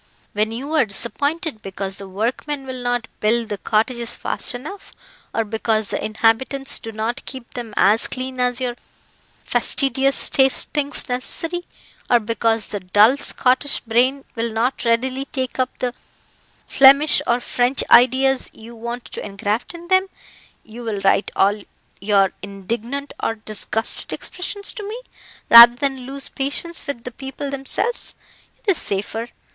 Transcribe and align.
"When 0.33 0.49
you 0.51 0.71
are 0.73 0.85
disappointed 0.85 1.61
because 1.61 1.99
the 1.99 2.09
workmen 2.09 2.65
will 2.65 2.81
not 2.81 3.07
build 3.19 3.49
the 3.49 3.59
cottages 3.59 4.15
fast 4.15 4.55
enough, 4.55 4.93
or 5.31 5.43
because 5.45 5.89
the 5.89 6.03
inhabitants 6.03 6.79
do 6.79 6.91
not 6.91 7.23
keep 7.25 7.53
them 7.53 7.71
as 7.77 8.07
clean 8.07 8.39
as 8.39 8.59
your 8.59 8.75
fastidious 9.43 10.27
taste 10.27 10.69
thinks 10.73 11.07
necessary, 11.07 11.67
or 12.09 12.19
because 12.19 12.65
the 12.65 12.79
dull 12.79 13.15
Scottish 13.17 13.79
brain 13.81 14.25
will 14.33 14.51
not 14.51 14.85
readily 14.85 15.25
take 15.25 15.59
up 15.59 15.69
the 15.77 15.93
Flemish 16.65 17.21
or 17.27 17.39
French 17.39 17.83
ideas 17.91 18.49
you 18.55 18.73
want 18.75 19.05
to 19.05 19.23
engraft 19.23 19.75
in 19.75 19.87
them, 19.89 20.07
you 20.63 20.81
will 20.83 20.99
write 21.01 21.29
all 21.35 21.61
your 21.99 22.31
indignant 22.41 23.13
or 23.21 23.35
disgusted 23.35 24.11
expressions 24.11 24.71
to 24.71 24.81
me, 24.81 24.99
rather 25.51 25.75
than 25.75 26.07
lose 26.07 26.27
patience 26.27 26.87
with 26.87 27.03
the 27.03 27.11
people 27.11 27.51
themselves 27.51 28.15
it 28.65 28.71
is 28.71 28.79
safer. 28.79 29.29